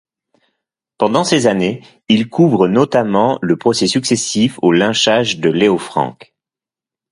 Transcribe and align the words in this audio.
Pendant 0.97 1.23
ces 1.23 1.45
années, 1.45 1.83
il 2.09 2.27
couvre 2.27 2.67
notamment 2.67 3.37
le 3.43 3.55
procès 3.55 3.85
successif 3.85 4.57
au 4.63 4.71
lynchage 4.71 5.37
de 5.37 5.51
Leo 5.51 5.77
Frank. 5.77 6.33